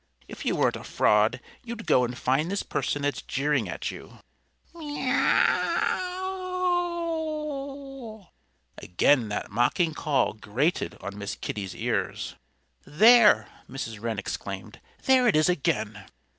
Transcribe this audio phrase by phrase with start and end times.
[0.27, 4.17] If you weren't a fraud you'd go and find this person that's jeering at you."
[4.73, 6.59] "Meaow ow
[7.05, 8.29] ow!"
[8.79, 12.33] Again that mocking call grated on Miss Kitty's ears.
[12.83, 14.01] "There!" Mrs.
[14.01, 14.81] Wren exclaimed.
[15.05, 16.05] "There it is again.